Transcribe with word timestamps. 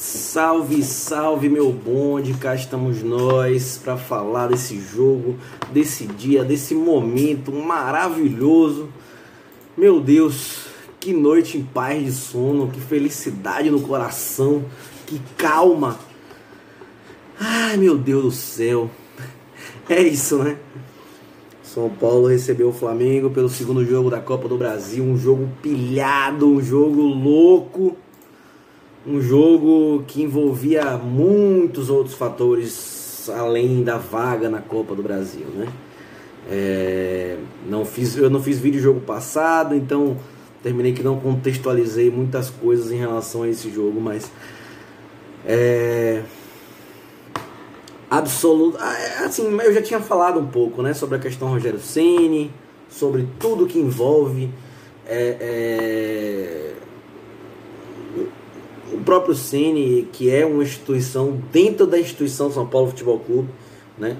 Salve, 0.00 0.82
salve 0.82 1.50
meu 1.50 1.70
bonde, 1.70 2.32
cá 2.32 2.54
estamos 2.54 3.02
nós 3.02 3.78
para 3.84 3.98
falar 3.98 4.46
desse 4.46 4.80
jogo, 4.80 5.36
desse 5.70 6.06
dia, 6.06 6.42
desse 6.42 6.74
momento 6.74 7.52
maravilhoso. 7.52 8.88
Meu 9.76 10.00
Deus, 10.00 10.68
que 10.98 11.12
noite 11.12 11.58
em 11.58 11.62
paz 11.62 12.02
de 12.02 12.12
sono, 12.12 12.68
que 12.68 12.80
felicidade 12.80 13.68
no 13.68 13.82
coração, 13.82 14.64
que 15.06 15.20
calma. 15.36 15.98
Ai 17.38 17.76
meu 17.76 17.98
Deus 17.98 18.22
do 18.22 18.30
céu, 18.30 18.90
é 19.86 20.00
isso 20.00 20.38
né? 20.38 20.56
São 21.62 21.90
Paulo 21.90 22.26
recebeu 22.26 22.70
o 22.70 22.72
Flamengo 22.72 23.28
pelo 23.28 23.50
segundo 23.50 23.84
jogo 23.84 24.08
da 24.08 24.18
Copa 24.18 24.48
do 24.48 24.56
Brasil, 24.56 25.04
um 25.04 25.18
jogo 25.18 25.46
pilhado, 25.60 26.48
um 26.48 26.62
jogo 26.62 27.02
louco 27.02 27.98
um 29.06 29.20
jogo 29.20 30.04
que 30.06 30.22
envolvia 30.22 30.96
muitos 30.96 31.88
outros 31.88 32.14
fatores 32.14 33.28
além 33.28 33.82
da 33.82 33.96
vaga 33.96 34.48
na 34.48 34.60
Copa 34.60 34.94
do 34.94 35.02
Brasil, 35.02 35.46
né? 35.54 35.68
É, 36.48 37.36
não 37.68 37.84
fiz, 37.84 38.16
eu 38.16 38.30
não 38.30 38.42
fiz 38.42 38.58
vídeo 38.58 38.80
jogo 38.80 39.00
passado, 39.00 39.74
então 39.74 40.16
terminei 40.62 40.92
que 40.92 41.02
não 41.02 41.18
contextualizei 41.20 42.10
muitas 42.10 42.50
coisas 42.50 42.90
em 42.90 42.96
relação 42.96 43.42
a 43.42 43.48
esse 43.48 43.70
jogo, 43.70 44.00
mas 44.00 44.30
é, 45.46 46.22
absoluto, 48.10 48.78
ah, 48.80 48.98
é, 48.98 49.24
assim, 49.24 49.48
eu 49.60 49.72
já 49.72 49.82
tinha 49.82 50.00
falado 50.00 50.40
um 50.40 50.46
pouco, 50.46 50.82
né, 50.82 50.92
sobre 50.92 51.16
a 51.16 51.18
questão 51.18 51.48
Rogério 51.48 51.78
Ceni, 51.78 52.50
sobre 52.88 53.26
tudo 53.38 53.66
que 53.66 53.78
envolve 53.78 54.50
é, 55.06 55.36
é 55.40 56.74
o 58.92 58.98
próprio 59.10 59.34
Cine, 59.34 60.08
que 60.12 60.30
é 60.30 60.46
uma 60.46 60.62
instituição 60.62 61.36
dentro 61.52 61.84
da 61.84 61.98
instituição 61.98 62.48
São 62.48 62.64
Paulo 62.64 62.90
Futebol 62.90 63.18
Clube, 63.18 63.48
né? 63.98 64.16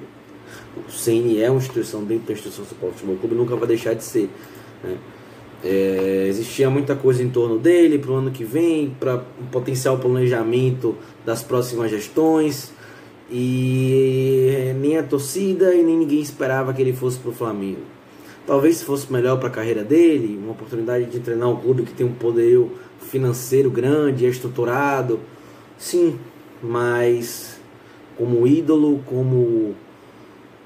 O 0.76 0.90
Cine 0.90 1.40
é 1.40 1.48
uma 1.48 1.58
instituição 1.58 2.02
dentro 2.02 2.26
da 2.26 2.32
instituição 2.32 2.64
São 2.64 2.76
Paulo 2.76 2.92
Futebol 2.92 3.16
Clube, 3.18 3.36
nunca 3.36 3.54
vai 3.54 3.68
deixar 3.68 3.94
de 3.94 4.02
ser. 4.02 4.28
Né? 4.82 4.96
É, 5.62 6.26
existia 6.28 6.68
muita 6.68 6.96
coisa 6.96 7.22
em 7.22 7.28
torno 7.28 7.56
dele 7.56 8.00
para 8.00 8.10
o 8.10 8.14
ano 8.16 8.32
que 8.32 8.42
vem, 8.42 8.90
para 8.98 9.22
um 9.40 9.46
potencial 9.46 9.96
planejamento 9.96 10.96
das 11.24 11.40
próximas 11.40 11.88
gestões, 11.88 12.72
e 13.30 14.72
nem 14.80 14.98
a 14.98 15.04
torcida 15.04 15.72
e 15.72 15.84
nem 15.84 15.98
ninguém 15.98 16.20
esperava 16.20 16.74
que 16.74 16.82
ele 16.82 16.92
fosse 16.92 17.16
para 17.16 17.30
o 17.30 17.32
Flamengo. 17.32 17.99
Talvez 18.46 18.82
fosse 18.82 19.12
melhor 19.12 19.38
para 19.38 19.48
a 19.48 19.52
carreira 19.52 19.84
dele, 19.84 20.38
uma 20.42 20.52
oportunidade 20.52 21.06
de 21.06 21.20
treinar 21.20 21.48
um 21.48 21.56
clube 21.56 21.84
que 21.84 21.92
tem 21.92 22.06
um 22.06 22.14
poderio 22.14 22.72
financeiro 23.00 23.70
grande, 23.70 24.26
estruturado, 24.26 25.20
sim, 25.78 26.18
mas 26.62 27.60
como 28.16 28.46
ídolo, 28.46 29.00
como 29.06 29.74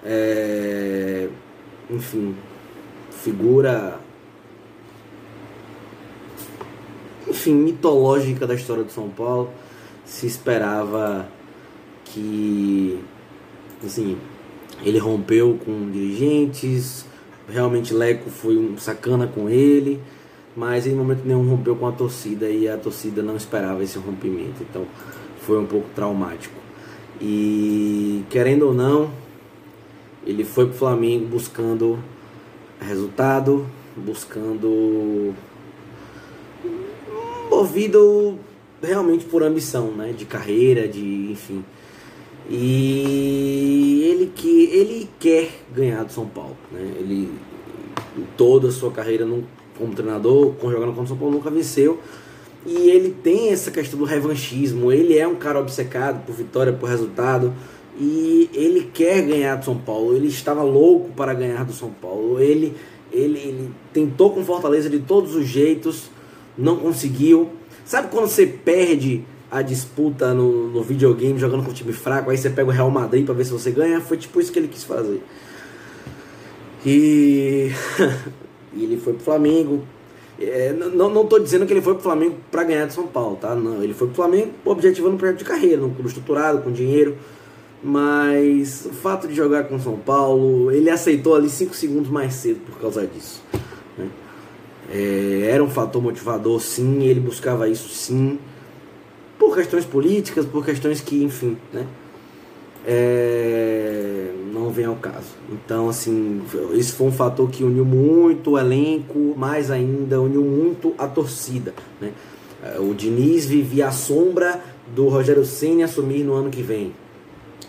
é, 0.04 1.28
enfim, 1.90 2.34
figura 3.10 4.00
enfim, 7.26 7.54
mitológica 7.54 8.46
da 8.46 8.54
história 8.54 8.84
do 8.84 8.90
São 8.90 9.08
Paulo, 9.08 9.50
se 10.04 10.26
esperava 10.26 11.28
que 12.04 12.98
assim, 13.84 14.16
ele 14.82 14.98
rompeu 14.98 15.58
com 15.64 15.90
dirigentes, 15.90 17.06
realmente 17.48 17.92
Leco 17.92 18.30
foi 18.30 18.56
um 18.56 18.76
sacana 18.78 19.26
com 19.26 19.48
ele, 19.48 20.00
mas 20.56 20.86
em 20.86 20.94
momento 20.94 21.22
nenhum 21.24 21.48
rompeu 21.48 21.76
com 21.76 21.86
a 21.86 21.92
torcida 21.92 22.48
e 22.48 22.68
a 22.68 22.76
torcida 22.76 23.22
não 23.22 23.36
esperava 23.36 23.82
esse 23.82 23.98
rompimento, 23.98 24.62
então 24.62 24.86
foi 25.40 25.58
um 25.58 25.66
pouco 25.66 25.88
traumático. 25.94 26.54
E 27.20 28.24
querendo 28.30 28.66
ou 28.66 28.74
não, 28.74 29.10
ele 30.26 30.44
foi 30.44 30.66
para 30.66 30.74
o 30.74 30.78
Flamengo 30.78 31.26
buscando 31.26 31.98
resultado, 32.80 33.66
buscando 33.96 35.34
movido 37.50 38.38
realmente 38.82 39.24
por 39.24 39.42
ambição, 39.42 39.90
né, 39.92 40.12
de 40.12 40.24
carreira, 40.24 40.88
de 40.88 41.30
enfim. 41.30 41.64
E 42.48 44.02
ele 44.04 44.32
que 44.34 44.64
ele 44.64 45.08
quer 45.18 45.50
ganhar 45.74 46.04
do 46.04 46.12
São 46.12 46.26
Paulo, 46.26 46.56
né? 46.70 46.80
Ele 46.98 47.30
toda 48.36 48.68
a 48.68 48.72
sua 48.72 48.90
carreira 48.90 49.26
como 49.78 49.94
treinador, 49.94 50.54
jogando 50.62 50.88
contra 50.88 51.02
o 51.02 51.06
São 51.08 51.16
Paulo, 51.16 51.34
nunca 51.34 51.50
venceu. 51.50 51.98
E 52.66 52.90
ele 52.90 53.10
tem 53.10 53.50
essa 53.50 53.70
questão 53.70 53.98
do 53.98 54.04
revanchismo. 54.04 54.90
Ele 54.90 55.18
é 55.18 55.26
um 55.26 55.34
cara 55.34 55.60
obcecado 55.60 56.24
por 56.24 56.34
vitória, 56.34 56.72
por 56.72 56.88
resultado. 56.88 57.52
E 57.98 58.48
ele 58.52 58.90
quer 58.92 59.22
ganhar 59.22 59.56
do 59.56 59.64
São 59.64 59.76
Paulo. 59.76 60.16
Ele 60.16 60.28
estava 60.28 60.62
louco 60.62 61.10
para 61.10 61.34
ganhar 61.34 61.64
do 61.64 61.72
São 61.72 61.90
Paulo. 61.90 62.40
Ele, 62.40 62.74
ele, 63.12 63.38
ele 63.38 63.70
tentou 63.92 64.30
com 64.30 64.44
Fortaleza 64.44 64.88
de 64.88 65.00
todos 65.00 65.34
os 65.34 65.46
jeitos, 65.46 66.10
não 66.56 66.76
conseguiu. 66.76 67.50
Sabe 67.84 68.08
quando 68.08 68.28
você 68.28 68.46
perde 68.46 69.24
a 69.54 69.62
disputa 69.62 70.34
no, 70.34 70.68
no 70.68 70.82
videogame 70.82 71.38
jogando 71.38 71.62
com 71.62 71.72
time 71.72 71.92
fraco, 71.92 72.28
aí 72.28 72.36
você 72.36 72.50
pega 72.50 72.68
o 72.68 72.72
Real 72.72 72.90
Madrid 72.90 73.24
para 73.24 73.34
ver 73.34 73.44
se 73.44 73.52
você 73.52 73.70
ganha? 73.70 74.00
Foi 74.00 74.16
tipo 74.16 74.40
isso 74.40 74.50
que 74.50 74.58
ele 74.58 74.66
quis 74.66 74.82
fazer. 74.82 75.22
E 76.84 77.70
ele 78.76 78.96
foi 78.96 79.12
pro 79.12 79.22
Flamengo. 79.22 79.84
É, 80.40 80.72
não, 80.72 81.08
não 81.08 81.24
tô 81.24 81.38
dizendo 81.38 81.64
que 81.66 81.72
ele 81.72 81.80
foi 81.80 81.94
pro 81.94 82.02
Flamengo 82.02 82.34
para 82.50 82.64
ganhar 82.64 82.86
de 82.86 82.94
São 82.94 83.06
Paulo, 83.06 83.36
tá? 83.36 83.54
Não, 83.54 83.80
ele 83.80 83.94
foi 83.94 84.08
pro 84.08 84.16
Flamengo 84.16 84.50
objetivando 84.64 85.14
um 85.14 85.18
projeto 85.18 85.38
de 85.38 85.44
carreira, 85.44 85.80
num 85.80 85.94
clube 85.94 86.08
estruturado, 86.08 86.60
com 86.60 86.72
dinheiro. 86.72 87.16
Mas 87.80 88.84
o 88.86 88.92
fato 88.92 89.28
de 89.28 89.34
jogar 89.36 89.64
com 89.64 89.78
São 89.78 89.96
Paulo, 89.96 90.72
ele 90.72 90.90
aceitou 90.90 91.36
ali 91.36 91.48
5 91.48 91.76
segundos 91.76 92.10
mais 92.10 92.34
cedo 92.34 92.58
por 92.66 92.80
causa 92.80 93.06
disso. 93.06 93.40
Né? 93.96 94.08
É, 94.92 95.50
era 95.52 95.62
um 95.62 95.70
fator 95.70 96.02
motivador, 96.02 96.60
sim, 96.60 97.04
ele 97.04 97.20
buscava 97.20 97.68
isso, 97.68 97.88
sim, 97.90 98.36
por 99.44 99.54
questões 99.54 99.84
políticas, 99.84 100.46
por 100.46 100.64
questões 100.64 101.00
que, 101.00 101.22
enfim, 101.22 101.56
né? 101.72 101.86
É, 102.86 104.30
não 104.52 104.70
vem 104.70 104.84
ao 104.86 104.96
caso. 104.96 105.32
Então, 105.50 105.88
assim, 105.88 106.42
esse 106.72 106.92
foi 106.92 107.06
um 107.06 107.12
fator 107.12 107.48
que 107.50 107.62
uniu 107.64 107.84
muito 107.84 108.52
o 108.52 108.58
elenco, 108.58 109.34
mais 109.36 109.70
ainda 109.70 110.20
uniu 110.20 110.42
muito 110.42 110.94
a 110.98 111.06
torcida. 111.06 111.74
Né? 112.00 112.12
O 112.78 112.94
Diniz 112.94 113.46
vivia 113.46 113.88
a 113.88 113.92
sombra 113.92 114.62
do 114.94 115.08
Rogério 115.08 115.44
Senna 115.44 115.84
assumir 115.84 116.24
no 116.24 116.34
ano 116.34 116.50
que 116.50 116.62
vem. 116.62 116.94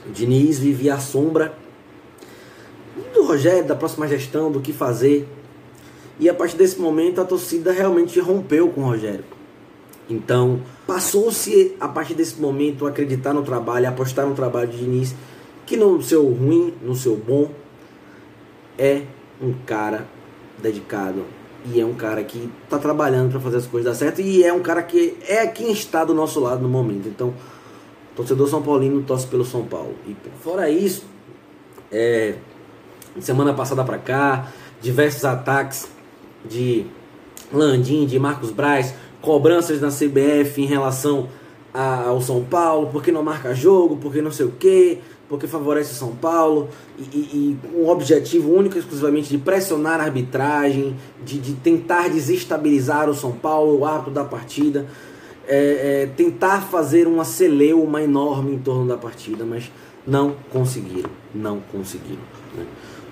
O 0.05 0.11
Diniz 0.11 0.59
vivia 0.59 0.95
a 0.95 0.99
sombra 0.99 1.57
do 3.13 3.23
Rogério, 3.23 3.65
da 3.65 3.75
próxima 3.75 4.07
gestão, 4.07 4.51
do 4.51 4.59
que 4.59 4.73
fazer. 4.73 5.27
E 6.19 6.29
a 6.29 6.33
partir 6.33 6.57
desse 6.57 6.79
momento 6.79 7.21
a 7.21 7.25
torcida 7.25 7.71
realmente 7.71 8.19
rompeu 8.19 8.69
com 8.69 8.81
o 8.81 8.85
Rogério. 8.85 9.23
Então, 10.09 10.61
passou-se 10.85 11.75
a 11.79 11.87
partir 11.87 12.13
desse 12.13 12.39
momento 12.39 12.85
a 12.85 12.89
acreditar 12.89 13.33
no 13.33 13.43
trabalho, 13.43 13.87
a 13.87 13.89
apostar 13.89 14.25
no 14.25 14.35
trabalho 14.35 14.67
de 14.69 14.77
Diniz 14.77 15.15
que 15.65 15.75
no 15.75 16.01
seu 16.01 16.23
ruim, 16.27 16.73
no 16.81 16.95
seu 16.95 17.15
bom, 17.15 17.49
é 18.77 19.01
um 19.41 19.53
cara 19.65 20.05
dedicado 20.61 21.25
e 21.65 21.81
é 21.81 21.85
um 21.85 21.95
cara 21.95 22.23
que 22.23 22.49
está 22.63 22.77
trabalhando 22.77 23.31
para 23.31 23.39
fazer 23.39 23.57
as 23.57 23.65
coisas 23.65 23.91
dar 23.91 23.97
certo 23.97 24.21
e 24.21 24.43
é 24.43 24.53
um 24.53 24.61
cara 24.61 24.83
que 24.83 25.17
é 25.27 25.47
quem 25.47 25.71
está 25.71 26.05
do 26.05 26.13
nosso 26.13 26.39
lado 26.39 26.61
no 26.61 26.69
momento. 26.69 27.07
Então, 27.07 27.33
torcedor 28.15 28.47
São 28.47 28.61
Paulino 28.61 29.01
torce 29.01 29.25
pelo 29.25 29.43
São 29.43 29.65
Paulo. 29.65 29.95
E 30.07 30.15
fora 30.43 30.69
isso, 30.69 31.03
é, 31.91 32.35
semana 33.19 33.53
passada 33.53 33.83
para 33.83 33.97
cá, 33.97 34.51
diversos 34.81 35.25
ataques 35.25 35.87
de 36.47 36.85
Landim, 37.51 38.05
de 38.05 38.19
Marcos 38.19 38.51
Braz, 38.51 38.93
cobranças 39.25 39.81
na 39.81 39.89
CBF 39.89 40.61
em 40.61 40.65
relação 40.65 41.27
ao 41.73 42.21
São 42.21 42.41
Paulo, 42.41 42.89
porque 42.91 43.11
não 43.11 43.21
marca 43.21 43.53
jogo, 43.53 43.97
porque 43.97 44.21
não 44.21 44.31
sei 44.31 44.45
o 44.45 44.51
que, 44.51 44.99
porque 45.27 45.47
favorece 45.47 45.91
o 45.91 45.95
São 45.95 46.15
Paulo 46.15 46.69
e, 46.97 47.01
e, 47.01 47.17
e 47.33 47.59
o 47.75 47.89
objetivo 47.89 48.53
único 48.53 48.77
e 48.77 48.79
exclusivamente 48.79 49.27
de 49.27 49.37
pressionar 49.37 49.99
a 49.99 50.03
arbitragem, 50.03 50.95
de, 51.25 51.39
de 51.39 51.53
tentar 51.55 52.09
desestabilizar 52.09 53.09
o 53.09 53.13
São 53.13 53.33
Paulo, 53.33 53.79
o 53.79 53.85
árbitro 53.85 54.13
da 54.13 54.23
partida, 54.23 54.85
é, 55.47 56.03
é, 56.03 56.09
tentar 56.15 56.61
fazer 56.61 57.07
uma 57.07 57.25
celeuma 57.25 58.01
enorme 58.01 58.53
em 58.53 58.59
torno 58.59 58.87
da 58.87 58.95
partida, 58.95 59.43
mas 59.43 59.69
não 60.07 60.35
conseguiram, 60.51 61.09
não 61.33 61.59
conseguiram. 61.71 62.21
Né? 62.55 62.65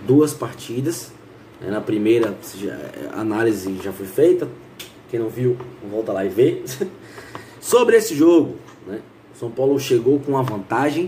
Duas 0.08 0.34
partidas, 0.34 1.12
né? 1.60 1.70
na 1.70 1.82
primeira 1.82 2.38
a 3.12 3.20
análise 3.20 3.78
já 3.84 3.92
foi 3.92 4.06
feita, 4.06 4.48
quem 5.14 5.20
não 5.20 5.30
viu, 5.30 5.56
volta 5.92 6.12
lá 6.12 6.26
e 6.26 6.30
vê. 6.30 6.64
Sobre 7.62 7.96
esse 7.96 8.16
jogo, 8.16 8.56
né? 8.88 9.00
São 9.36 9.52
Paulo 9.52 9.80
chegou 9.80 10.20
com 10.20 10.32
uma 10.32 10.42
vantagem 10.42 11.08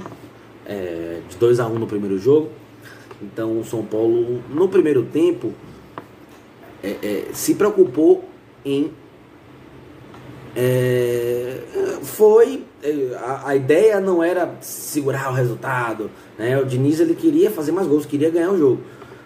é, 0.63 1.21
de 1.27 1.35
2 1.37 1.59
a 1.59 1.67
1 1.67 1.73
um 1.73 1.79
no 1.79 1.87
primeiro 1.87 2.15
jogo. 2.19 2.49
Então 3.19 3.59
o 3.59 3.65
São 3.65 3.83
Paulo, 3.83 4.43
no 4.47 4.69
primeiro 4.69 5.05
tempo, 5.05 5.53
é, 6.83 6.89
é, 7.01 7.25
se 7.33 7.55
preocupou 7.55 8.23
em. 8.63 8.91
É, 10.55 11.61
foi 12.03 12.63
eh, 12.83 13.17
a, 13.17 13.49
a, 13.49 13.55
ideia 13.55 13.99
não 13.99 14.23
era 14.23 14.55
segurar 14.61 15.31
o 15.31 15.33
resultado, 15.33 16.11
né? 16.37 16.57
O 16.59 16.63
Diniz 16.63 16.99
ele 16.99 17.15
queria 17.15 17.49
fazer 17.49 17.71
mais 17.71 17.87
gols, 17.87 18.05
queria 18.05 18.29
ganhar 18.29 18.51
o 18.51 18.57
jogo, 18.57 18.81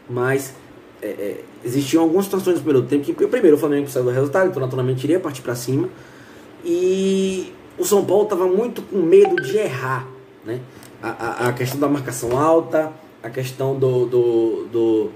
mas 0.10 0.56
é, 1.02 1.08
é, 1.08 1.44
existiam 1.64 2.04
algumas 2.04 2.26
situações 2.26 2.58
no 2.58 2.64
primeiro 2.64 2.88
tempo 2.88 3.06
que 3.06 3.28
primeiro 3.28 3.56
o 3.56 3.60
Flamengo 3.60 3.84
precisava 3.84 4.10
do 4.10 4.16
resultado, 4.16 4.50
então 4.50 4.62
naturalmente 4.62 5.04
iria 5.04 5.20
partir 5.20 5.42
para 5.42 5.56
cima 5.56 5.90
e 6.64 7.54
o 7.78 7.86
São 7.86 8.04
Paulo 8.04 8.24
estava 8.24 8.46
muito 8.46 8.82
com 8.82 8.98
medo 8.98 9.36
de 9.42 9.58
errar, 9.58 10.08
né? 10.46 10.60
A, 11.02 11.10
a, 11.10 11.48
a, 11.48 11.54
questão 11.54 11.80
da 11.80 11.88
marcação 11.88 12.38
alta, 12.38 12.92
a 13.24 13.30
questão 13.30 13.80
do, 13.80 14.06
do, 14.06 14.66
do 14.70 15.10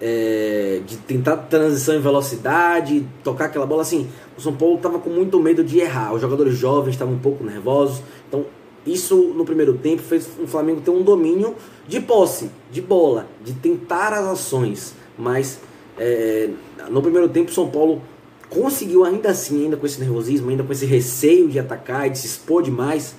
é, 0.00 0.80
de 0.86 0.96
tentar 0.96 1.36
transição 1.36 1.94
em 1.94 2.00
velocidade, 2.00 3.06
tocar 3.22 3.46
aquela 3.46 3.66
bola 3.66 3.82
assim. 3.82 4.08
O 4.36 4.40
São 4.40 4.54
Paulo 4.54 4.76
estava 4.76 4.98
com 4.98 5.10
muito 5.10 5.38
medo 5.38 5.62
de 5.62 5.78
errar. 5.78 6.14
Os 6.14 6.22
jogadores 6.22 6.56
jovens 6.56 6.92
estavam 6.92 7.14
um 7.14 7.18
pouco 7.18 7.44
nervosos. 7.44 8.02
Então, 8.26 8.46
isso 8.86 9.14
no 9.36 9.44
primeiro 9.44 9.74
tempo 9.74 10.00
fez 10.00 10.26
o 10.42 10.46
Flamengo 10.46 10.80
ter 10.80 10.90
um 10.90 11.02
domínio 11.02 11.54
de 11.86 12.00
posse, 12.00 12.50
de 12.70 12.80
bola, 12.80 13.26
de 13.44 13.52
tentar 13.52 14.14
as 14.14 14.24
ações. 14.24 14.94
Mas 15.18 15.60
é, 16.00 16.48
no 16.88 17.02
primeiro 17.02 17.28
tempo, 17.28 17.52
São 17.52 17.68
Paulo 17.68 18.00
conseguiu 18.48 19.04
ainda 19.04 19.30
assim, 19.30 19.64
ainda 19.64 19.76
com 19.76 19.84
esse 19.84 20.00
nervosismo, 20.00 20.48
ainda 20.48 20.64
com 20.64 20.72
esse 20.72 20.86
receio 20.86 21.46
de 21.46 21.58
atacar 21.58 22.06
e 22.06 22.10
de 22.10 22.18
se 22.18 22.26
expor 22.26 22.62
demais, 22.62 23.14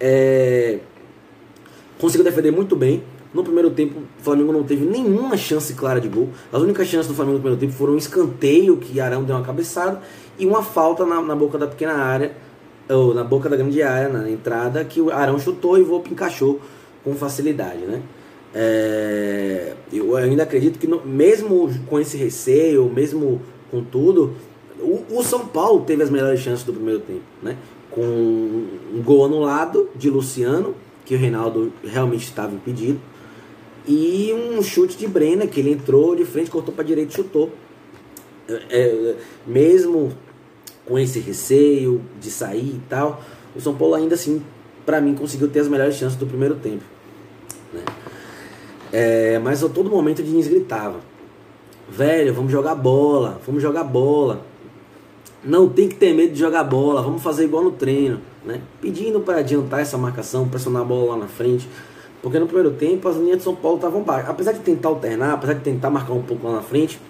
é, 0.00 0.80
conseguiu 2.00 2.24
defender 2.24 2.50
muito 2.50 2.74
bem. 2.74 3.04
No 3.32 3.44
primeiro 3.44 3.70
tempo, 3.70 4.00
o 4.00 4.22
Flamengo 4.22 4.52
não 4.52 4.64
teve 4.64 4.84
nenhuma 4.84 5.36
chance 5.36 5.72
clara 5.74 6.00
de 6.00 6.08
gol. 6.08 6.30
As 6.52 6.60
únicas 6.60 6.88
chances 6.88 7.06
do 7.06 7.14
Flamengo 7.14 7.36
no 7.36 7.42
primeiro 7.42 7.60
tempo 7.60 7.72
foram 7.72 7.92
um 7.92 7.98
escanteio 7.98 8.78
que 8.78 9.00
Arão 9.00 9.22
deu 9.22 9.36
uma 9.36 9.44
cabeçada 9.44 10.00
e 10.38 10.44
uma 10.44 10.62
falta 10.62 11.06
na, 11.06 11.22
na 11.22 11.36
boca 11.36 11.56
da 11.56 11.68
pequena 11.68 11.92
área, 11.92 12.32
ou 12.88 13.14
na 13.14 13.22
boca 13.22 13.48
da 13.48 13.56
grande 13.56 13.80
área, 13.80 14.08
na 14.08 14.28
entrada, 14.28 14.84
que 14.84 15.00
o 15.00 15.12
Arão 15.12 15.38
chutou 15.38 15.78
e 15.78 15.82
o 15.82 15.84
Volpe 15.84 16.10
encaixou 16.10 16.60
com 17.04 17.14
facilidade, 17.14 17.84
né? 17.84 18.02
É, 18.54 19.67
eu 20.10 20.16
ainda 20.16 20.42
acredito 20.42 20.78
que 20.78 20.86
mesmo 21.06 21.70
com 21.86 21.98
esse 21.98 22.16
receio, 22.16 22.88
mesmo 22.88 23.42
com 23.70 23.82
tudo, 23.82 24.34
o, 24.78 25.02
o, 25.10 25.24
São 25.24 25.46
Paulo 25.46 25.84
teve 25.84 26.02
as 26.02 26.10
melhores 26.10 26.40
chances 26.40 26.64
do 26.64 26.72
primeiro 26.72 27.00
tempo, 27.00 27.22
né? 27.42 27.56
Com 27.90 28.02
um 28.02 29.02
gol 29.04 29.24
anulado 29.24 29.88
de 29.96 30.08
Luciano, 30.08 30.74
que 31.04 31.14
o 31.14 31.18
Reinaldo 31.18 31.72
realmente 31.82 32.24
estava 32.24 32.54
impedido 32.54 33.00
e 33.88 34.34
um 34.34 34.62
chute 34.62 34.98
de 34.98 35.08
Brena, 35.08 35.46
que 35.46 35.58
ele 35.58 35.72
entrou 35.72 36.14
de 36.14 36.26
frente, 36.26 36.50
cortou 36.50 36.74
para 36.74 36.84
direita 36.84 37.10
e 37.10 37.16
chutou. 37.16 37.50
É, 38.46 38.54
é, 38.70 39.16
mesmo 39.46 40.12
com 40.84 40.98
esse 40.98 41.18
receio 41.18 42.02
de 42.20 42.30
sair 42.30 42.76
e 42.76 42.80
tal, 42.86 43.22
o 43.56 43.60
São 43.60 43.74
Paulo 43.74 43.94
ainda 43.94 44.14
assim, 44.14 44.42
para 44.84 45.00
mim, 45.00 45.14
conseguiu 45.14 45.48
ter 45.48 45.60
as 45.60 45.68
melhores 45.68 45.94
chances 45.94 46.18
do 46.18 46.26
primeiro 46.26 46.56
tempo. 46.56 46.84
É, 48.92 49.38
mas 49.38 49.62
a 49.62 49.68
todo 49.68 49.90
momento 49.90 50.20
o 50.20 50.22
Diniz 50.22 50.48
gritava: 50.48 51.00
Velho, 51.88 52.34
vamos 52.34 52.52
jogar 52.52 52.74
bola, 52.74 53.40
vamos 53.46 53.62
jogar 53.62 53.84
bola. 53.84 54.46
Não 55.44 55.68
tem 55.68 55.88
que 55.88 55.94
ter 55.94 56.12
medo 56.14 56.32
de 56.32 56.38
jogar 56.38 56.64
bola, 56.64 57.00
vamos 57.00 57.22
fazer 57.22 57.44
igual 57.44 57.62
no 57.62 57.70
treino. 57.70 58.20
Né? 58.44 58.60
Pedindo 58.80 59.20
para 59.20 59.38
adiantar 59.38 59.80
essa 59.80 59.96
marcação, 59.96 60.48
pressionar 60.48 60.82
a 60.82 60.84
bola 60.84 61.12
lá 61.12 61.16
na 61.18 61.28
frente. 61.28 61.68
Porque 62.20 62.38
no 62.38 62.46
primeiro 62.46 62.72
tempo 62.72 63.08
as 63.08 63.16
linhas 63.16 63.38
de 63.38 63.44
São 63.44 63.54
Paulo 63.54 63.76
estavam 63.76 64.02
baixas. 64.02 64.30
Apesar 64.30 64.52
de 64.52 64.60
tentar 64.60 64.88
alternar, 64.88 65.34
apesar 65.34 65.54
de 65.54 65.60
tentar 65.60 65.90
marcar 65.90 66.12
um 66.12 66.22
pouco 66.22 66.46
lá 66.46 66.54
na 66.54 66.62
frente, 66.62 67.00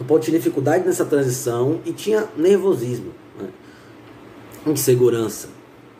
o 0.00 0.04
Paulo 0.04 0.22
tinha 0.22 0.36
dificuldade 0.36 0.86
nessa 0.86 1.04
transição 1.04 1.80
e 1.84 1.92
tinha 1.92 2.28
nervosismo, 2.36 3.12
né? 3.38 3.48
insegurança, 4.66 5.48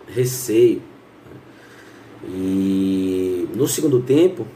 receio. 0.07 0.81
Né? 1.27 1.41
E 2.29 3.49
no 3.55 3.67
segundo 3.67 4.01
tempo, 4.01 4.47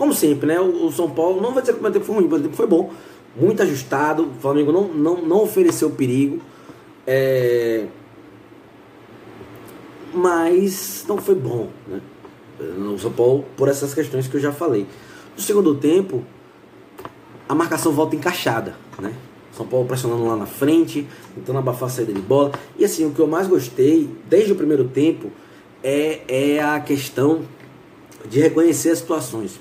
como 0.00 0.14
sempre, 0.14 0.46
né? 0.46 0.58
O 0.58 0.90
São 0.90 1.10
Paulo, 1.10 1.42
não 1.42 1.52
vai 1.52 1.60
dizer 1.60 1.74
que 1.74 1.78
o 1.78 1.82
primeiro 1.82 1.92
tempo 1.92 2.06
foi 2.06 2.14
ruim, 2.14 2.24
o 2.24 2.28
primeiro 2.28 2.44
tempo 2.48 2.56
foi 2.56 2.66
bom, 2.66 2.90
muito 3.36 3.62
ajustado, 3.62 4.22
o 4.22 4.40
Flamengo 4.40 4.72
não, 4.72 4.84
não, 4.88 5.20
não 5.20 5.42
ofereceu 5.42 5.90
perigo. 5.90 6.40
É... 7.06 7.84
Mas 10.14 11.04
não 11.06 11.18
foi 11.18 11.34
bom, 11.34 11.68
né? 11.86 12.00
no 12.78 12.98
São 12.98 13.12
Paulo 13.12 13.44
por 13.58 13.68
essas 13.68 13.92
questões 13.92 14.26
que 14.26 14.34
eu 14.38 14.40
já 14.40 14.52
falei. 14.52 14.86
No 15.36 15.42
segundo 15.42 15.74
tempo, 15.74 16.24
a 17.46 17.54
marcação 17.54 17.92
volta 17.92 18.16
encaixada, 18.16 18.76
né? 18.98 19.14
São 19.52 19.66
Paulo 19.66 19.86
pressionando 19.86 20.24
lá 20.24 20.34
na 20.34 20.46
frente, 20.46 21.06
tentando 21.34 21.58
abafar 21.58 21.90
a 21.90 21.92
saída 21.92 22.14
de 22.14 22.22
bola. 22.22 22.52
E 22.78 22.86
assim, 22.86 23.04
o 23.04 23.10
que 23.10 23.20
eu 23.20 23.26
mais 23.26 23.46
gostei 23.46 24.08
desde 24.30 24.52
o 24.52 24.56
primeiro 24.56 24.88
tempo 24.88 25.30
é, 25.84 26.22
é 26.26 26.62
a 26.62 26.80
questão 26.80 27.42
de 28.30 28.40
reconhecer 28.40 28.92
as 28.92 28.98
situações. 29.00 29.60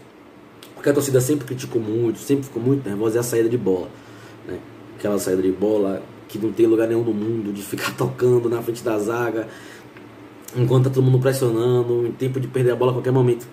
Porque 0.80 0.90
a 0.92 0.94
torcida 0.94 1.20
sempre 1.20 1.46
criticou 1.46 1.81
muito, 1.81 2.20
sempre 2.20 2.46
ficou 2.46 2.64
muito 2.64 2.88
nervosa, 2.88 3.18
é 3.18 3.20
a 3.20 3.24
saída 3.24 3.50
de 3.50 3.58
bola. 3.58 3.90
Né? 4.48 4.58
Aquela 4.98 5.20
saída 5.20 5.42
de 5.42 5.52
bola 5.52 6.02
que 6.30 6.40
não 6.40 6.54
tem 6.54 6.66
lugar 6.68 6.88
nenhum 6.88 7.04
no 7.04 7.14
mundo, 7.14 7.52
de 7.52 7.62
ficar 7.62 7.94
tocando 8.00 8.48
na 8.48 8.62
frente 8.62 8.81
da 8.81 8.98
zaga, 8.98 9.50
enquanto 10.56 10.86
tá 10.86 10.90
todo 10.92 11.04
mundo 11.04 11.20
pressionando, 11.20 12.08
em 12.08 12.14
tempo 12.14 12.40
de 12.40 12.48
perder 12.48 12.72
a 12.72 12.76
bola 12.78 12.92
a 12.92 12.94
qualquer 12.94 13.12
momento. 13.12 13.46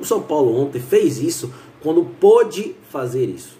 O 0.00 0.04
São 0.04 0.20
Paulo 0.20 0.60
ontem 0.60 0.80
fez 0.80 1.20
isso 1.20 1.52
quando 1.80 2.02
pôde 2.02 2.74
fazer 2.90 3.26
isso. 3.26 3.56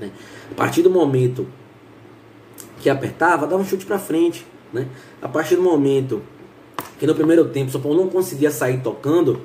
Né? 0.00 0.10
A 0.50 0.54
partir 0.56 0.82
do 0.82 0.90
momento 0.90 1.46
que 2.80 2.90
apertava, 2.90 3.46
dava 3.46 3.62
um 3.62 3.64
chute 3.64 3.86
para 3.86 4.00
frente. 4.00 4.44
Né? 4.72 4.88
A 5.22 5.28
partir 5.28 5.54
do 5.54 5.62
momento 5.62 6.20
que 6.98 7.06
no 7.06 7.14
primeiro 7.14 7.44
tempo 7.50 7.68
o 7.68 7.70
São 7.70 7.80
Paulo 7.80 7.98
não 7.98 8.08
conseguia 8.08 8.50
sair 8.50 8.80
tocando, 8.82 9.42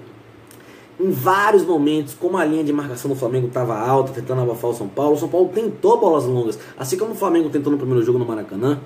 em 1.00 1.12
vários 1.12 1.64
momentos, 1.64 2.16
como 2.20 2.38
a 2.38 2.46
linha 2.46 2.64
de 2.64 2.74
marcação 2.74 3.10
do 3.10 3.16
Flamengo 3.16 3.48
estava 3.48 3.78
alta, 3.78 4.12
tentando 4.12 4.42
abafar 4.42 4.72
o 4.72 4.74
São 4.74 4.88
Paulo, 4.88 5.16
o 5.16 5.20
São 5.20 5.30
Paulo 5.30 5.50
tentou 5.54 6.00
bolas 6.00 6.26
longas, 6.26 6.58
assim 6.78 6.98
como 6.98 7.12
o 7.12 7.16
Flamengo 7.16 7.50
tentou 7.50 7.72
no 7.72 7.78
primeiro 7.78 8.04
jogo 8.04 8.18
no 8.18 8.26
Maracanã 8.26 8.80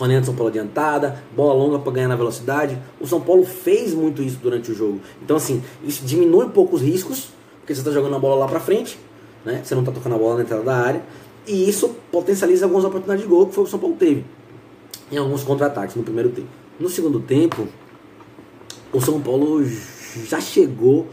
com 0.00 0.04
a 0.06 0.22
São 0.24 0.34
Paulo 0.34 0.48
adiantada, 0.48 1.22
bola 1.36 1.52
longa 1.52 1.78
para 1.78 1.92
ganhar 1.92 2.08
na 2.08 2.16
velocidade. 2.16 2.78
O 2.98 3.06
São 3.06 3.20
Paulo 3.20 3.44
fez 3.44 3.92
muito 3.92 4.22
isso 4.22 4.38
durante 4.42 4.72
o 4.72 4.74
jogo. 4.74 4.98
Então, 5.22 5.36
assim, 5.36 5.62
isso 5.84 6.06
diminui 6.06 6.46
um 6.46 6.48
pouco 6.48 6.76
os 6.76 6.80
riscos, 6.80 7.28
porque 7.60 7.74
você 7.74 7.82
está 7.82 7.92
jogando 7.92 8.16
a 8.16 8.18
bola 8.18 8.36
lá 8.36 8.48
para 8.48 8.60
frente, 8.60 8.98
né? 9.44 9.60
você 9.62 9.74
não 9.74 9.82
está 9.82 9.92
tocando 9.92 10.14
a 10.14 10.18
bola 10.18 10.36
na 10.36 10.42
entrada 10.42 10.62
da 10.62 10.74
área, 10.74 11.02
e 11.46 11.68
isso 11.68 11.94
potencializa 12.10 12.64
algumas 12.64 12.84
oportunidades 12.84 13.22
de 13.22 13.28
gol 13.28 13.46
que 13.46 13.54
foi 13.54 13.62
o 13.62 13.66
que 13.66 13.68
o 13.68 13.70
São 13.70 13.78
Paulo 13.78 13.96
teve 13.96 14.24
em 15.12 15.18
alguns 15.18 15.42
contra-ataques 15.42 15.94
no 15.94 16.02
primeiro 16.02 16.30
tempo. 16.30 16.48
No 16.78 16.88
segundo 16.88 17.20
tempo, 17.20 17.68
o 18.90 19.00
São 19.02 19.20
Paulo 19.20 19.62
já 20.24 20.40
chegou 20.40 21.06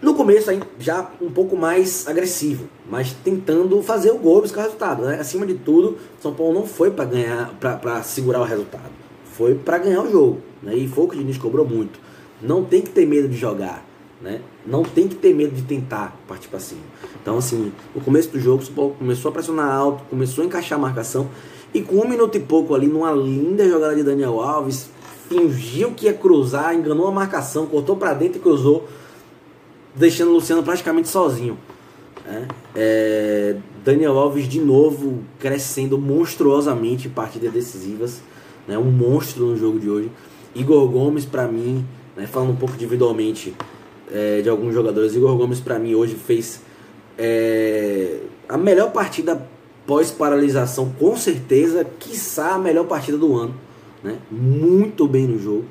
no 0.00 0.14
começo 0.14 0.50
já 0.78 1.10
um 1.20 1.30
pouco 1.30 1.56
mais 1.56 2.06
agressivo, 2.06 2.68
mas 2.88 3.12
tentando 3.24 3.82
fazer 3.82 4.10
o 4.10 4.18
gol 4.18 4.42
buscar 4.42 4.60
o 4.60 4.64
resultado. 4.64 5.02
Né? 5.02 5.18
Acima 5.18 5.46
de 5.46 5.54
tudo, 5.54 5.96
São 6.20 6.34
Paulo 6.34 6.54
não 6.54 6.66
foi 6.66 6.90
para 6.90 7.04
ganhar, 7.06 7.54
para 7.58 8.02
segurar 8.02 8.40
o 8.40 8.44
resultado, 8.44 8.90
foi 9.32 9.54
para 9.54 9.78
ganhar 9.78 10.02
o 10.02 10.10
jogo. 10.10 10.40
Né? 10.62 10.76
E 10.76 10.88
foi 10.88 11.04
o 11.04 11.08
que 11.08 11.16
o 11.16 11.18
Diniz 11.18 11.38
cobrou 11.38 11.66
muito. 11.66 11.98
Não 12.42 12.62
tem 12.62 12.82
que 12.82 12.90
ter 12.90 13.06
medo 13.06 13.28
de 13.28 13.36
jogar, 13.36 13.84
né? 14.20 14.42
Não 14.66 14.82
tem 14.82 15.08
que 15.08 15.14
ter 15.14 15.34
medo 15.34 15.54
de 15.54 15.62
tentar 15.62 16.14
partir 16.28 16.48
para 16.48 16.60
cima. 16.60 16.82
Então, 17.22 17.38
assim, 17.38 17.72
no 17.94 18.00
começo 18.02 18.28
do 18.28 18.38
jogo, 18.38 18.62
o 18.62 18.66
São 18.66 18.74
Paulo 18.74 18.94
começou 18.98 19.30
a 19.30 19.32
pressionar 19.32 19.72
alto, 19.72 20.04
começou 20.10 20.44
a 20.44 20.46
encaixar 20.46 20.78
a 20.78 20.82
marcação 20.82 21.28
e 21.72 21.82
com 21.82 21.96
um 21.96 22.08
minuto 22.08 22.36
e 22.36 22.40
pouco 22.40 22.74
ali, 22.74 22.86
numa 22.86 23.12
linda 23.12 23.66
jogada 23.68 23.94
de 23.94 24.02
Daniel 24.02 24.40
Alves, 24.40 24.90
fingiu 25.28 25.92
que 25.92 26.06
ia 26.06 26.14
cruzar, 26.14 26.74
enganou 26.74 27.06
a 27.06 27.12
marcação, 27.12 27.66
cortou 27.66 27.96
para 27.96 28.14
dentro 28.14 28.38
e 28.38 28.40
cruzou 28.40 28.88
deixando 29.94 30.30
o 30.30 30.34
Luciano 30.34 30.62
praticamente 30.62 31.08
sozinho. 31.08 31.58
Né? 32.24 32.46
É, 32.74 33.56
Daniel 33.84 34.18
Alves 34.18 34.48
de 34.48 34.60
novo 34.60 35.22
crescendo 35.38 35.96
monstruosamente 35.96 37.08
em 37.08 37.10
partidas 37.10 37.52
decisivas, 37.52 38.20
né? 38.66 38.76
um 38.76 38.90
monstro 38.90 39.46
no 39.46 39.56
jogo 39.56 39.78
de 39.78 39.88
hoje. 39.88 40.10
Igor 40.54 40.88
Gomes, 40.88 41.24
para 41.24 41.46
mim, 41.46 41.84
né? 42.16 42.26
falando 42.26 42.50
um 42.50 42.56
pouco 42.56 42.74
individualmente 42.74 43.54
é, 44.12 44.40
de 44.42 44.48
alguns 44.48 44.74
jogadores, 44.74 45.14
Igor 45.14 45.36
Gomes, 45.36 45.60
para 45.60 45.78
mim, 45.78 45.94
hoje 45.94 46.14
fez 46.14 46.60
é, 47.18 48.20
a 48.48 48.56
melhor 48.56 48.92
partida 48.92 49.46
pós-paralisação, 49.86 50.92
com 50.98 51.16
certeza, 51.16 51.86
quiçá 51.98 52.54
a 52.54 52.58
melhor 52.58 52.86
partida 52.86 53.16
do 53.16 53.36
ano. 53.36 53.54
Né? 54.02 54.18
Muito 54.30 55.06
bem 55.06 55.26
no 55.26 55.38
jogo. 55.38 55.64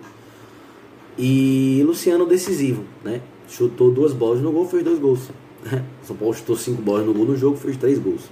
E 1.18 1.82
Luciano 1.86 2.26
decisivo, 2.26 2.84
né? 3.04 3.22
chutou 3.48 3.92
duas 3.92 4.14
bolas 4.14 4.42
no 4.42 4.52
gol, 4.52 4.68
fez 4.68 4.84
dois 4.84 5.00
gols. 5.00 5.30
São 6.04 6.16
Paulo 6.16 6.34
chutou 6.34 6.56
cinco 6.56 6.82
bolas 6.82 7.06
no 7.06 7.14
gol 7.14 7.26
no 7.26 7.38
jogo, 7.38 7.58
fez 7.58 7.78
três 7.78 8.00
gols. 8.00 8.24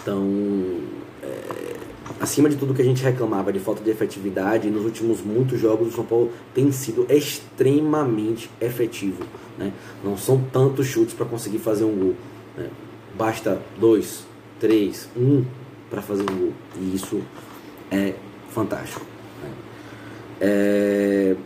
Então, 0.00 0.24
é, 1.22 1.76
acima 2.20 2.48
de 2.48 2.56
tudo 2.56 2.74
que 2.74 2.82
a 2.82 2.84
gente 2.84 3.02
reclamava 3.02 3.52
de 3.52 3.58
falta 3.58 3.82
de 3.82 3.90
efetividade, 3.90 4.70
nos 4.70 4.84
últimos 4.84 5.20
muitos 5.22 5.60
jogos 5.60 5.88
o 5.88 5.92
São 5.92 6.04
Paulo 6.04 6.30
tem 6.54 6.70
sido 6.72 7.06
extremamente 7.08 8.50
efetivo. 8.60 9.22
Né? 9.58 9.72
Não 10.04 10.16
são 10.16 10.42
tantos 10.52 10.86
chutes 10.86 11.14
para 11.14 11.26
conseguir 11.26 11.58
fazer 11.58 11.84
um 11.84 11.96
gol. 11.96 12.14
Né? 12.56 12.68
Basta 13.16 13.60
dois, 13.78 14.26
três, 14.60 15.08
um 15.16 15.44
para 15.90 16.02
fazer 16.02 16.22
um 16.22 16.36
gol. 16.36 16.52
E 16.80 16.94
isso 16.94 17.20
é 17.90 18.14
fantástico. 18.50 19.15
É... 20.40 21.36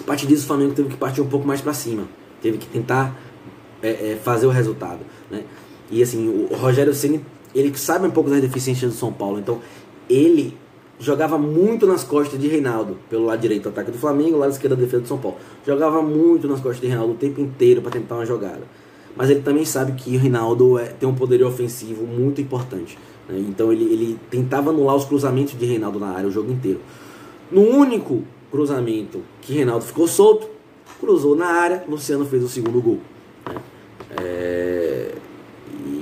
A 0.00 0.04
partir 0.04 0.26
disso, 0.26 0.44
o 0.44 0.46
Flamengo 0.46 0.74
teve 0.74 0.88
que 0.88 0.96
partir 0.96 1.20
um 1.20 1.28
pouco 1.28 1.46
mais 1.46 1.60
para 1.60 1.74
cima, 1.74 2.08
teve 2.40 2.58
que 2.58 2.66
tentar 2.66 3.14
é, 3.82 4.12
é, 4.12 4.18
fazer 4.22 4.46
o 4.46 4.50
resultado. 4.50 5.00
Né? 5.30 5.44
E 5.90 6.02
assim, 6.02 6.28
o 6.50 6.54
Rogério 6.54 6.94
Ceni 6.94 7.24
ele 7.54 7.76
sabe 7.76 8.06
um 8.06 8.10
pouco 8.10 8.30
das 8.30 8.40
deficiências 8.40 8.92
do 8.92 8.96
São 8.96 9.12
Paulo, 9.12 9.38
então 9.38 9.60
ele 10.08 10.56
jogava 11.00 11.38
muito 11.38 11.86
nas 11.86 12.02
costas 12.02 12.38
de 12.40 12.48
Reinaldo, 12.48 12.96
pelo 13.08 13.26
lado 13.26 13.40
direito 13.40 13.68
ataque 13.68 13.90
do 13.90 13.98
Flamengo, 13.98 14.36
lado 14.36 14.50
esquerdo 14.50 14.74
da 14.76 14.82
defesa 14.82 15.02
do 15.02 15.08
São 15.08 15.18
Paulo. 15.18 15.36
Jogava 15.66 16.02
muito 16.02 16.48
nas 16.48 16.60
costas 16.60 16.80
de 16.80 16.88
Reinaldo 16.88 17.12
o 17.12 17.16
tempo 17.16 17.40
inteiro 17.40 17.80
para 17.80 17.92
tentar 17.92 18.16
uma 18.16 18.26
jogada. 18.26 18.62
Mas 19.16 19.30
ele 19.30 19.40
também 19.40 19.64
sabe 19.64 19.92
que 19.92 20.16
o 20.16 20.18
Reinaldo 20.18 20.78
é, 20.78 20.86
tem 20.86 21.08
um 21.08 21.14
poder 21.14 21.42
ofensivo 21.42 22.04
muito 22.06 22.40
importante. 22.40 22.98
Então 23.30 23.72
ele, 23.72 23.84
ele 23.84 24.18
tentava 24.30 24.70
anular 24.70 24.96
os 24.96 25.04
cruzamentos 25.04 25.58
de 25.58 25.66
Reinaldo 25.66 25.98
na 25.98 26.08
área 26.08 26.28
o 26.28 26.30
jogo 26.30 26.50
inteiro. 26.50 26.80
No 27.50 27.62
único 27.62 28.22
cruzamento 28.50 29.22
que 29.42 29.52
Reinaldo 29.52 29.84
ficou 29.84 30.06
solto, 30.08 30.48
cruzou 31.00 31.36
na 31.36 31.46
área, 31.46 31.84
Luciano 31.88 32.24
fez 32.24 32.42
o 32.42 32.48
segundo 32.48 32.80
gol. 32.80 32.98
Né? 33.46 33.56
É... 34.22 35.14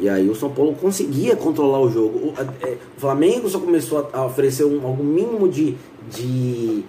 E 0.00 0.08
aí 0.08 0.28
o 0.28 0.34
São 0.34 0.50
Paulo 0.50 0.74
conseguia 0.74 1.34
controlar 1.36 1.80
o 1.80 1.90
jogo. 1.90 2.18
O, 2.18 2.34
é, 2.66 2.76
Flamengo 2.96 3.48
só 3.48 3.58
começou 3.58 4.08
a, 4.12 4.24
oferecer 4.24 4.64
um, 4.64 4.86
algum 4.86 5.02
mínimo 5.02 5.48
de, 5.48 5.74
de 6.10 6.84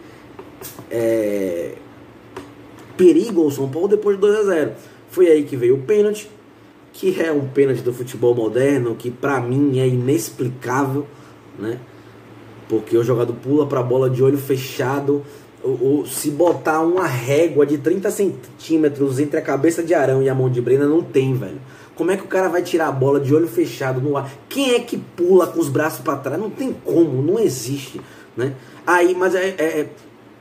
é, 0.92 1.76
perigo 2.96 3.44
ao 3.44 3.52
São 3.52 3.70
Paulo 3.70 3.88
depois 3.88 4.18
de 4.18 4.22
2 4.22 4.36
a 4.36 4.44
0 4.44 4.72
Foi 5.10 5.28
aí 5.28 5.44
que 5.44 5.56
veio 5.56 5.76
o 5.76 5.82
pênalti, 5.82 6.30
que 6.98 7.22
é 7.22 7.32
um 7.32 7.48
pênalti 7.48 7.82
do 7.82 7.94
futebol 7.94 8.34
moderno, 8.34 8.96
que 8.96 9.12
para 9.12 9.40
mim 9.40 9.80
é 9.80 9.88
inexplicável, 9.88 11.06
né? 11.58 11.78
Porque 12.68 12.98
o 12.98 13.04
jogador 13.04 13.34
pula 13.36 13.68
para 13.68 13.82
a 13.82 13.84
bola 13.84 14.10
de 14.10 14.24
olho 14.24 14.38
fechado, 14.38 15.24
ou, 15.64 15.80
ou, 15.80 16.06
se 16.08 16.32
botar 16.32 16.82
uma 16.82 17.06
régua 17.06 17.68
de 17.68 17.78
30 17.78 18.10
centímetros 18.10 19.20
entre 19.20 19.40
a 19.40 19.44
cabeça 19.44 19.84
de 19.84 19.94
Arão 19.94 20.24
e 20.24 20.30
a 20.30 20.34
mão 20.34 20.50
de 20.50 20.60
Brena, 20.60 20.88
não 20.88 21.04
tem, 21.04 21.36
velho. 21.36 21.62
Como 21.96 22.10
é 22.10 22.18
que 22.18 22.24
o 22.24 22.28
cara 22.28 22.50
vai 22.50 22.64
tirar 22.64 22.88
a 22.88 22.92
bola 22.92 23.20
de 23.20 23.34
olho 23.34 23.48
fechado 23.48 24.02
no 24.02 24.18
ar? 24.18 24.32
Quem 24.50 24.74
é 24.74 24.80
que 24.80 24.98
pula 24.98 25.46
com 25.46 25.60
os 25.60 25.70
braços 25.70 26.00
para 26.00 26.18
trás? 26.18 26.42
Não 26.42 26.50
tem 26.50 26.74
como, 26.84 27.22
não 27.22 27.38
existe, 27.38 28.02
né? 28.36 28.54
Aí, 28.88 29.14
mas 29.14 29.36
é, 29.36 29.50
é, 29.50 29.80
é, 29.82 29.90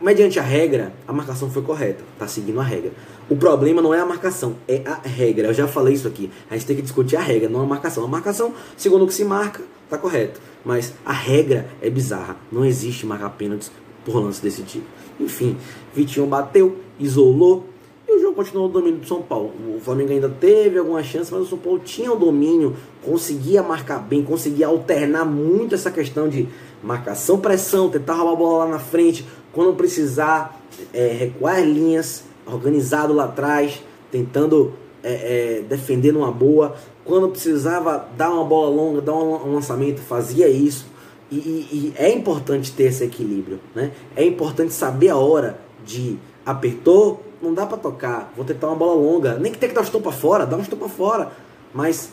mediante 0.01 0.39
a 0.39 0.43
regra, 0.43 0.93
a 1.07 1.13
marcação 1.13 1.51
foi 1.51 1.63
correta, 1.63 2.05
tá 2.19 2.27
seguindo 2.27 2.61
a 2.61 2.65
regra. 2.65 2.93
O 3.29 3.37
problema 3.37 3.83
não 3.83 3.93
é 3.93 4.01
a 4.01 4.07
marcação, 4.07 4.57
é 4.69 4.83
a 4.85 5.01
regra. 5.07 5.49
Eu 5.49 5.55
já 5.55 5.67
falei 5.67 5.95
isso 5.95 6.07
aqui. 6.07 6.31
A 6.51 6.55
gente 6.55 6.67
tem 6.67 6.77
que 6.77 6.83
discutir 6.83 7.17
a 7.17 7.21
regra, 7.21 7.49
não 7.49 7.61
a 7.61 7.67
marcação. 7.67 8.05
A 8.05 8.09
marcação, 8.09 8.55
segundo 8.77 9.05
o 9.05 9.09
que 9.09 9.15
se 9.15 9.25
marca, 9.25 9.63
tá 9.91 9.99
correto. 9.99 10.41
Mas 10.65 10.93
a 11.05 11.13
regra 11.13 11.69
é 11.83 11.91
bizarra. 11.91 12.37
Não 12.53 12.65
existe 12.65 13.05
marcar 13.05 13.31
pênaltis 13.31 13.71
por 14.05 14.17
lance 14.17 14.41
desse 14.41 14.63
tipo. 14.63 14.87
Enfim, 15.19 15.57
Vitinho 15.95 16.27
bateu, 16.27 16.77
isolou, 16.99 17.69
e 18.09 18.17
o 18.17 18.21
jogo 18.21 18.37
continuou 18.37 18.69
o 18.69 18.73
domínio 18.73 19.01
do 19.01 19.07
São 19.07 19.21
Paulo. 19.21 19.53
O 19.77 19.81
Flamengo 19.81 20.13
ainda 20.13 20.29
teve 20.29 20.79
algumas 20.79 21.05
chances, 21.07 21.31
mas 21.31 21.43
o 21.43 21.47
São 21.47 21.59
Paulo 21.59 21.81
tinha 21.81 22.13
o 22.13 22.17
domínio, 22.17 22.77
conseguia 23.05 23.65
marcar 23.65 23.99
bem, 23.99 24.23
conseguia 24.23 24.69
alternar 24.69 25.25
muito 25.25 25.75
essa 25.75 25.91
questão 25.91 26.29
de 26.29 26.49
marcação, 26.81 27.41
pressão, 27.41 27.91
tentar 27.91 28.15
roubar 28.15 28.33
a 28.33 28.37
bola 28.37 28.65
lá 28.65 28.71
na 28.71 28.79
frente, 28.79 29.27
quando 29.57 29.75
precisar, 29.75 30.61
é, 30.93 31.07
recuar 31.19 31.65
linhas, 31.65 32.25
organizado 32.45 33.15
lá 33.15 33.25
atrás, 33.25 33.83
tentando 34.13 34.75
é, 35.03 35.61
é, 35.61 35.63
defender 35.63 36.13
numa 36.13 36.31
boa. 36.31 36.77
Quando 37.07 37.31
precisava 37.31 38.07
dar 38.19 38.31
uma 38.31 38.45
bola 38.45 38.69
longa, 38.69 39.01
dar 39.01 39.15
um, 39.15 39.55
lançamento, 39.55 40.03
fazia 40.03 40.47
isso. 40.47 40.87
E, 41.31 41.37
e, 41.37 41.69
e 41.73 41.95
é 41.97 42.13
importante 42.13 42.71
ter 42.71 42.85
esse 42.85 43.03
equilíbrio, 43.03 43.59
né? 43.75 43.93
É 44.15 44.23
importante 44.27 44.75
saber 44.75 45.09
a 45.09 45.17
hora 45.17 45.59
de 45.87 46.19
apertou, 46.45 47.23
não 47.41 47.55
dá 47.55 47.65
para 47.65 47.79
tocar, 47.79 48.33
vou 48.37 48.45
tentar 48.45 48.67
uma 48.67 48.77
bola 48.77 48.95
longa. 48.95 49.39
Nem 49.39 49.51
que 49.51 49.57
tenha 49.57 49.73
que 49.73 49.81
dar 49.81 49.97
um 49.97 50.03
pra 50.03 50.13
fora, 50.13 50.45
dá 50.45 50.59
um 50.59 50.65
pra 50.65 50.89
fora. 50.89 51.33
Mas 51.73 52.11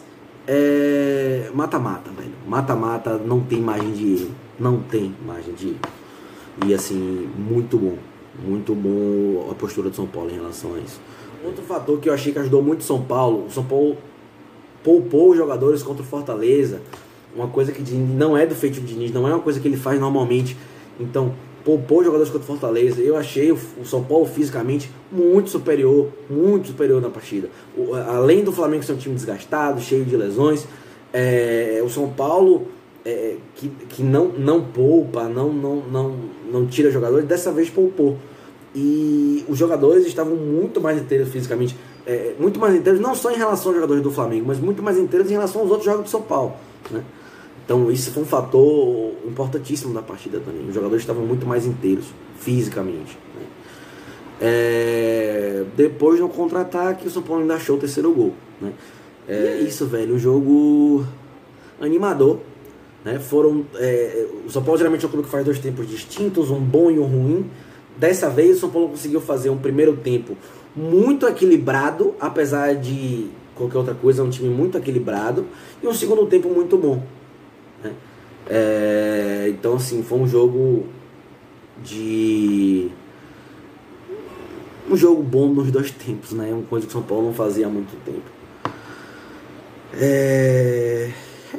é. 0.47 1.51
Mata-mata, 1.53 2.09
velho. 2.11 2.31
Mata-mata 2.47 3.17
não 3.17 3.41
tem 3.41 3.59
margem 3.59 3.91
de 3.91 4.13
erro. 4.13 4.31
Não 4.57 4.79
tem 4.79 5.13
margem 5.25 5.53
de 5.53 5.67
erro. 5.67 6.02
E 6.65 6.73
assim, 6.73 7.29
muito 7.37 7.77
bom. 7.77 7.97
Muito 8.45 8.73
bom 8.73 9.49
a 9.51 9.55
postura 9.55 9.89
do 9.89 9.95
São 9.95 10.07
Paulo 10.07 10.29
em 10.31 10.35
relação 10.35 10.75
a 10.75 10.79
isso. 10.79 10.99
Outro 11.43 11.63
fator 11.63 11.99
que 11.99 12.09
eu 12.09 12.13
achei 12.13 12.31
que 12.31 12.39
ajudou 12.39 12.61
muito 12.61 12.81
o 12.81 12.83
São 12.83 13.01
Paulo, 13.01 13.45
o 13.47 13.51
São 13.51 13.63
Paulo 13.63 13.97
poupou 14.83 15.31
os 15.31 15.37
jogadores 15.37 15.83
contra 15.83 16.03
o 16.03 16.05
Fortaleza. 16.05 16.81
Uma 17.35 17.47
coisa 17.47 17.71
que 17.71 17.81
não 17.93 18.37
é 18.37 18.45
do 18.45 18.55
feito 18.55 18.79
de 18.79 18.93
Diniz, 18.93 19.11
não 19.11 19.27
é 19.27 19.33
uma 19.33 19.41
coisa 19.41 19.59
que 19.59 19.67
ele 19.67 19.77
faz 19.77 19.99
normalmente. 19.99 20.55
Então, 20.99 21.33
poupou 21.63 22.03
jogadores 22.03 22.31
contra 22.31 22.43
o 22.43 22.47
Fortaleza. 22.47 23.01
Eu 23.01 23.17
achei 23.17 23.51
o, 23.51 23.57
São 23.85 24.03
Paulo 24.03 24.25
fisicamente 24.25 24.91
muito 25.11 25.49
superior, 25.49 26.09
muito 26.29 26.67
superior 26.67 27.01
na 27.01 27.09
partida. 27.09 27.49
Além 28.07 28.43
do 28.43 28.51
Flamengo 28.51 28.83
ser 28.83 28.93
um 28.93 28.97
time 28.97 29.15
desgastado, 29.15 29.81
cheio 29.81 30.05
de 30.05 30.15
lesões, 30.15 30.67
é, 31.11 31.81
o 31.83 31.89
São 31.89 32.09
Paulo 32.09 32.67
é, 33.05 33.37
que, 33.55 33.69
que 33.89 34.03
não, 34.03 34.29
não 34.29 34.63
poupa, 34.63 35.25
não, 35.25 35.51
não, 35.51 35.75
não, 35.81 36.15
não 36.51 36.65
tira 36.65 36.89
jogadores, 36.89 37.25
dessa 37.27 37.51
vez 37.51 37.69
poupou. 37.69 38.17
E 38.75 39.45
os 39.47 39.57
jogadores 39.57 40.05
estavam 40.07 40.35
muito 40.35 40.81
mais 40.81 40.99
inteiros 40.99 41.29
fisicamente, 41.29 41.75
é, 42.05 42.33
muito 42.39 42.59
mais 42.59 42.75
inteiros, 42.75 42.99
não 42.99 43.13
só 43.13 43.31
em 43.31 43.35
relação 43.35 43.67
aos 43.67 43.75
jogadores 43.75 44.01
do 44.01 44.11
Flamengo, 44.11 44.45
mas 44.47 44.59
muito 44.59 44.81
mais 44.81 44.97
inteiros 44.97 45.29
em 45.29 45.33
relação 45.33 45.61
aos 45.61 45.69
outros 45.69 45.85
jogos 45.85 46.05
do 46.05 46.09
São 46.09 46.21
Paulo. 46.21 46.53
Né? 46.89 47.03
Então 47.65 47.89
isso 47.91 48.11
foi 48.11 48.23
um 48.23 48.25
fator 48.25 49.13
importantíssimo 49.25 49.93
da 49.93 50.01
partida 50.01 50.39
também. 50.39 50.67
Os 50.67 50.73
jogadores 50.73 51.03
estavam 51.03 51.25
muito 51.25 51.45
mais 51.45 51.65
inteiros, 51.65 52.05
fisicamente. 52.37 53.17
Né? 53.35 53.45
É... 54.41 55.63
Depois 55.75 56.19
no 56.19 56.27
contra-ataque, 56.27 57.07
o 57.07 57.11
São 57.11 57.21
Paulo 57.21 57.41
ainda 57.41 57.55
achou 57.55 57.77
o 57.77 57.79
terceiro 57.79 58.11
gol. 58.11 58.33
Né? 58.59 58.73
É... 59.27 59.59
Isso, 59.59 59.85
velho. 59.85 60.15
Um 60.15 60.19
jogo 60.19 61.05
animador. 61.79 62.39
Né? 63.03 63.19
Foram, 63.19 63.65
é... 63.75 64.27
O 64.45 64.49
São 64.49 64.63
Paulo 64.63 64.77
geralmente 64.77 65.03
é 65.03 65.07
um 65.07 65.11
clube 65.11 65.25
que 65.25 65.31
faz 65.31 65.43
dois 65.43 65.59
tempos 65.59 65.87
distintos, 65.87 66.49
um 66.49 66.59
bom 66.59 66.89
e 66.89 66.99
um 66.99 67.05
ruim. 67.05 67.49
Dessa 67.97 68.29
vez 68.29 68.57
o 68.57 68.59
São 68.61 68.69
Paulo 68.69 68.89
conseguiu 68.89 69.21
fazer 69.21 69.49
um 69.49 69.57
primeiro 69.57 69.97
tempo 69.97 70.35
muito 70.75 71.27
equilibrado, 71.27 72.15
apesar 72.19 72.75
de 72.75 73.29
qualquer 73.55 73.77
outra 73.77 73.93
coisa, 73.93 74.21
é 74.21 74.25
um 74.25 74.29
time 74.29 74.49
muito 74.49 74.77
equilibrado, 74.77 75.45
e 75.81 75.87
um 75.87 75.93
segundo 75.93 76.25
tempo 76.25 76.49
muito 76.49 76.77
bom. 76.77 77.03
Né? 77.83 77.91
É, 78.49 79.45
então, 79.49 79.75
assim, 79.75 80.01
foi 80.03 80.19
um 80.19 80.27
jogo 80.27 80.87
de. 81.83 82.89
Um 84.89 84.97
jogo 84.97 85.23
bom 85.23 85.47
nos 85.47 85.71
dois 85.71 85.91
tempos, 85.91 86.33
né? 86.33 86.51
Uma 86.51 86.63
coisa 86.63 86.85
que 86.85 86.89
o 86.89 86.93
São 86.93 87.03
Paulo 87.03 87.27
não 87.27 87.33
fazia 87.33 87.67
há 87.67 87.69
muito 87.69 87.95
tempo. 88.03 88.29
É, 89.93 91.09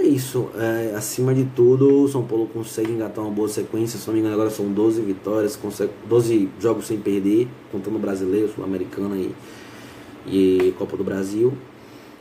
é 0.00 0.06
isso. 0.06 0.48
É, 0.56 0.94
acima 0.96 1.34
de 1.34 1.44
tudo, 1.44 2.02
o 2.02 2.08
São 2.08 2.24
Paulo 2.24 2.46
consegue 2.46 2.90
engatar 2.90 3.24
uma 3.24 3.30
boa 3.30 3.48
sequência. 3.48 3.98
Se 3.98 4.06
não 4.06 4.14
me 4.14 4.20
engano, 4.20 4.34
agora 4.34 4.50
são 4.50 4.70
12 4.70 5.00
vitórias, 5.02 5.56
consegue, 5.56 5.92
12 6.08 6.48
jogos 6.60 6.86
sem 6.86 6.98
perder, 6.98 7.48
contando 7.70 7.96
o 7.96 7.98
brasileiro, 7.98 8.52
Sul-Americana 8.52 9.16
e, 9.16 9.34
e 10.26 10.74
Copa 10.78 10.96
do 10.96 11.04
Brasil. 11.04 11.52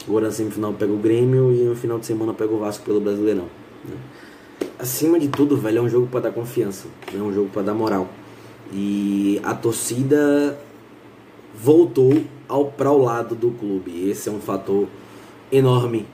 Agora 0.08 0.26
na 0.26 0.32
semifinal 0.32 0.74
pega 0.74 0.92
o 0.92 0.98
Grêmio 0.98 1.54
e 1.54 1.64
no 1.64 1.76
final 1.76 1.98
de 1.98 2.06
semana 2.06 2.34
pega 2.34 2.54
o 2.54 2.60
Vasco 2.60 2.84
pelo 2.84 3.00
Brasileirão. 3.00 3.48
Né? 3.86 3.96
Acima 4.78 5.18
de 5.18 5.30
tudo, 5.30 5.56
velho, 5.56 5.80
é 5.80 5.82
um 5.82 5.90
jogo 5.90 6.08
para 6.08 6.22
dar 6.22 6.32
confiança, 6.32 6.88
é 7.14 7.18
um 7.18 7.34
jogo 7.34 7.50
para 7.50 7.62
dar 7.62 7.74
moral. 7.74 8.10
E 8.74 9.40
a 9.44 9.54
torcida 9.54 10.60
voltou 11.56 12.24
ao 12.50 12.66
para 12.66 12.92
o 12.92 12.98
lado 12.98 13.36
do 13.36 13.52
clube. 13.52 14.10
Esse 14.10 14.28
é 14.28 14.32
um 14.32 14.40
fator 14.40 14.88
enorme 15.52 16.06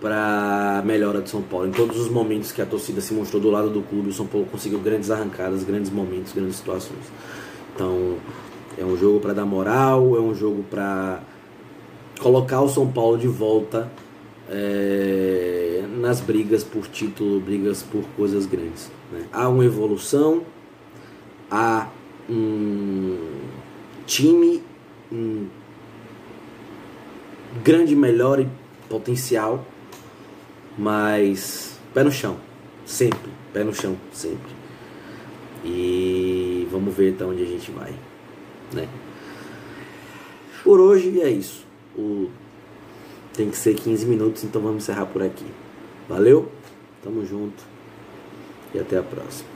para 0.00 0.82
melhora 0.84 1.22
de 1.22 1.30
São 1.30 1.42
Paulo. 1.42 1.66
Em 1.66 1.72
todos 1.72 1.98
os 1.98 2.08
momentos 2.08 2.52
que 2.52 2.60
a 2.60 2.66
torcida 2.66 3.00
se 3.00 3.14
mostrou 3.14 3.40
do 3.40 3.50
lado 3.50 3.70
do 3.70 3.82
clube, 3.82 4.10
o 4.10 4.12
São 4.12 4.26
Paulo 4.26 4.46
conseguiu 4.50 4.78
grandes 4.78 5.10
arrancadas, 5.10 5.64
grandes 5.64 5.90
momentos, 5.90 6.32
grandes 6.32 6.56
situações. 6.56 7.04
Então, 7.74 8.16
é 8.76 8.84
um 8.84 8.96
jogo 8.96 9.20
para 9.20 9.32
dar 9.32 9.46
moral, 9.46 10.16
é 10.16 10.20
um 10.20 10.34
jogo 10.34 10.62
para 10.64 11.22
colocar 12.20 12.60
o 12.60 12.68
São 12.68 12.90
Paulo 12.90 13.16
de 13.16 13.28
volta 13.28 13.90
é, 14.48 15.84
nas 15.98 16.20
brigas 16.20 16.62
por 16.62 16.86
título, 16.86 17.40
brigas 17.40 17.82
por 17.82 18.04
coisas 18.16 18.46
grandes. 18.46 18.90
Né? 19.10 19.24
Há 19.32 19.48
uma 19.48 19.64
evolução, 19.64 20.42
há 21.50 21.88
um 22.28 23.18
time, 24.06 24.62
um 25.10 25.46
grande 27.62 27.96
melhora 27.96 28.42
e 28.42 28.48
potencial, 28.88 29.64
mas 30.76 31.78
pé 31.94 32.04
no 32.04 32.10
chão, 32.10 32.36
sempre, 32.84 33.30
pé 33.52 33.64
no 33.64 33.74
chão, 33.74 33.96
sempre. 34.12 34.54
E 35.64 36.68
vamos 36.70 36.94
ver 36.94 37.14
até 37.14 37.24
onde 37.24 37.42
a 37.42 37.46
gente 37.46 37.70
vai, 37.70 37.94
né? 38.72 38.88
Por 40.62 40.80
hoje 40.80 41.20
é 41.20 41.30
isso. 41.30 41.64
O 41.96 42.30
tem 43.36 43.50
que 43.50 43.56
ser 43.56 43.74
15 43.74 44.06
minutos, 44.06 44.44
então 44.44 44.62
vamos 44.62 44.82
encerrar 44.82 45.06
por 45.06 45.22
aqui. 45.22 45.46
Valeu, 46.08 46.50
tamo 47.02 47.24
junto 47.26 47.62
e 48.74 48.78
até 48.78 48.98
a 48.98 49.02
próxima. 49.02 49.55